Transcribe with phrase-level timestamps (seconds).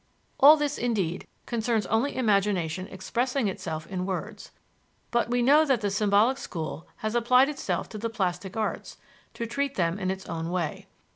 [0.39, 4.49] All this, indeed, concerns only imagination expressing itself in words;
[5.11, 8.97] but we know that the symbolic school has applied itself to the plastic arts,
[9.35, 10.87] to treat them in its own way.